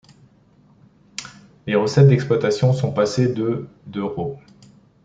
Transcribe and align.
Les 1.67 1.75
recettes 1.75 2.07
d'exploitation 2.07 2.73
sont 2.73 2.91
passées 2.91 3.31
de 3.31 3.67
d'euros. 3.85 4.39